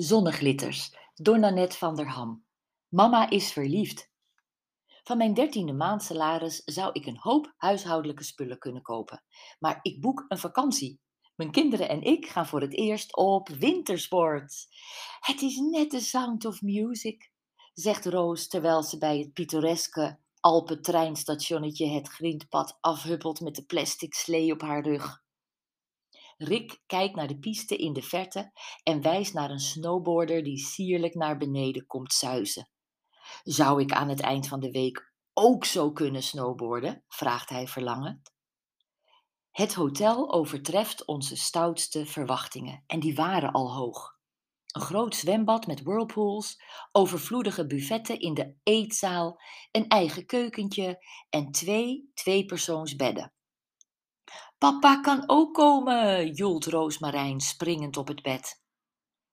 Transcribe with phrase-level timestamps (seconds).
[0.00, 2.44] Zonneglitters door Nanette van der Ham.
[2.88, 4.10] Mama is verliefd.
[5.02, 9.24] Van mijn dertiende maand salaris zou ik een hoop huishoudelijke spullen kunnen kopen.
[9.58, 11.00] Maar ik boek een vakantie.
[11.36, 14.66] Mijn kinderen en ik gaan voor het eerst op wintersport.
[15.20, 17.30] Het is net de sound of music,
[17.72, 24.52] zegt Roos terwijl ze bij het pittoreske Alpen-treinstationnetje het grindpad afhuppelt met de plastic slee
[24.52, 25.26] op haar rug.
[26.38, 28.52] Rick kijkt naar de piste in de verte
[28.82, 32.70] en wijst naar een snowboarder die sierlijk naar beneden komt zuizen.
[33.42, 37.04] Zou ik aan het eind van de week ook zo kunnen snowboarden?
[37.08, 38.32] vraagt hij verlangend.
[39.50, 44.16] Het hotel overtreft onze stoutste verwachtingen en die waren al hoog.
[44.66, 52.10] Een groot zwembad met whirlpools, overvloedige buffetten in de eetzaal, een eigen keukentje en twee
[52.14, 53.32] tweepersoonsbedden.
[54.58, 58.62] Papa kan ook komen, joelt Roosmarijn springend op het bed.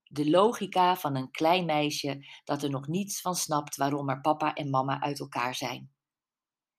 [0.03, 4.53] De logica van een klein meisje dat er nog niets van snapt waarom er papa
[4.53, 5.93] en mama uit elkaar zijn.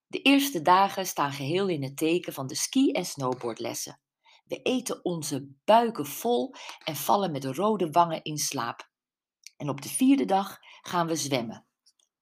[0.06, 4.00] De eerste dagen staan geheel in het teken van de ski- en snowboardlessen.
[4.44, 8.90] We eten onze buiken vol en vallen met rode wangen in slaap.
[9.56, 11.66] En op de vierde dag gaan we zwemmen.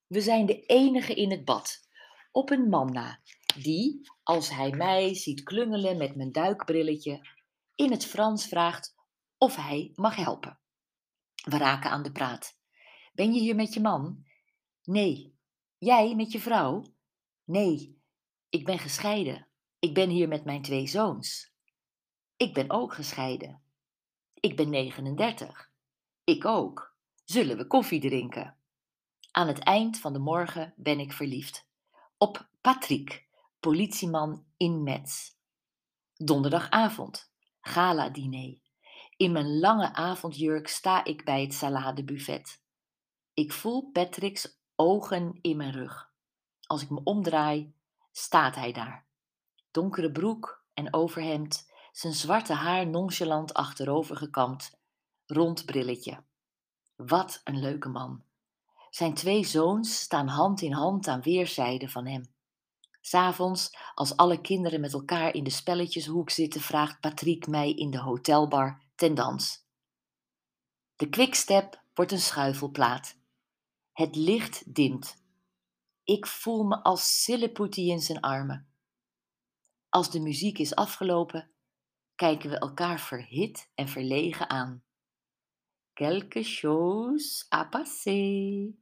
[0.06, 1.88] We zijn de enige in het bad,
[2.32, 3.20] op een man na,
[3.62, 7.28] die, als hij mij ziet klungelen met mijn duikbrilletje,
[7.74, 8.94] in het Frans vraagt
[9.38, 10.58] of hij mag helpen.
[11.44, 12.58] We raken aan de praat.
[13.12, 14.24] Ben je hier met je man?
[14.82, 15.38] Nee.
[15.78, 16.84] Jij met je vrouw?
[17.44, 18.02] Nee.
[18.48, 19.48] Ik ben gescheiden.
[19.78, 21.52] Ik ben hier met mijn twee zoons.
[22.36, 23.62] Ik ben ook gescheiden.
[24.40, 25.70] Ik ben 39.
[26.24, 26.96] Ik ook.
[27.24, 28.58] Zullen we koffie drinken?
[29.30, 31.66] Aan het eind van de morgen ben ik verliefd.
[32.18, 33.23] Op Patrick,
[33.64, 35.30] politieman in Metz.
[36.16, 38.58] Donderdagavond, gala-diner.
[39.16, 42.62] In mijn lange avondjurk sta ik bij het saladebuffet.
[43.34, 46.10] Ik voel Patrick's ogen in mijn rug.
[46.66, 47.74] Als ik me omdraai,
[48.12, 49.06] staat hij daar.
[49.70, 54.78] Donkere broek en overhemd, zijn zwarte haar nonchalant achterover gekamd,
[55.26, 56.22] rond brilletje.
[56.96, 58.24] Wat een leuke man.
[58.90, 62.33] Zijn twee zoons staan hand in hand aan weerszijden van hem.
[63.06, 67.98] S'avonds, als alle kinderen met elkaar in de spelletjeshoek zitten, vraagt Patrick mij in de
[67.98, 69.66] hotelbar ten dans.
[70.96, 73.16] De quickstep wordt een schuifelplaat.
[73.92, 75.16] Het licht dimt.
[76.04, 78.68] Ik voel me als Sillepoetie in zijn armen.
[79.88, 81.50] Als de muziek is afgelopen,
[82.14, 84.84] kijken we elkaar verhit en verlegen aan.
[85.92, 88.74] Quelque chose a passé.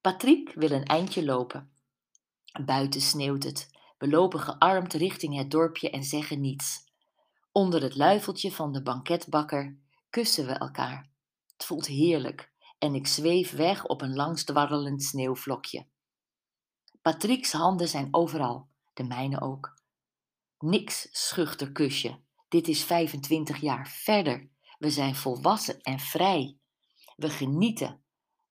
[0.00, 1.73] Patrick wil een eindje lopen.
[2.62, 3.70] Buiten sneeuwt het.
[3.98, 6.84] We lopen gearmd richting het dorpje en zeggen niets.
[7.52, 9.78] Onder het luifeltje van de banketbakker
[10.10, 11.10] kussen we elkaar.
[11.52, 15.86] Het voelt heerlijk en ik zweef weg op een langsdwarrelend sneeuwvlokje.
[17.02, 19.74] Patrick's handen zijn overal, de mijne ook.
[20.58, 22.20] Niks schuchter kusje.
[22.48, 24.48] Dit is 25 jaar verder.
[24.78, 26.58] We zijn volwassen en vrij.
[27.16, 28.02] We genieten.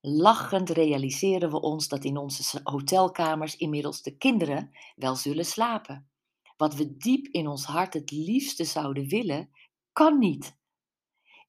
[0.05, 6.09] Lachend realiseren we ons dat in onze hotelkamers inmiddels de kinderen wel zullen slapen.
[6.57, 9.49] Wat we diep in ons hart het liefste zouden willen,
[9.93, 10.57] kan niet.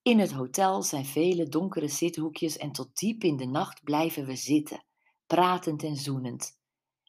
[0.03, 4.37] In het hotel zijn vele donkere zithoekjes en tot diep in de nacht blijven we
[4.37, 4.85] zitten,
[5.27, 6.59] pratend en zoenend.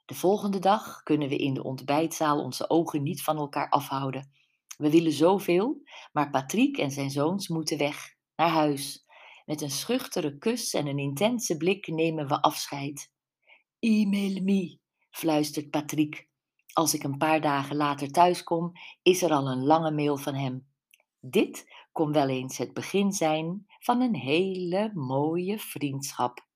[0.06, 4.32] De volgende dag kunnen we in de ontbijtzaal onze ogen niet van elkaar afhouden.
[4.78, 5.82] We willen zoveel,
[6.12, 9.05] maar Patrick en zijn zoons moeten weg, naar huis.
[9.46, 13.12] Met een schuchtere kus en een intense blik nemen we afscheid.
[13.80, 14.78] E-mail me,
[15.10, 16.28] fluistert Patrick.
[16.74, 20.68] Als ik een paar dagen later thuiskom, is er al een lange mail van hem.
[21.20, 26.48] Dit kon wel eens het begin zijn van een hele mooie vriendschap.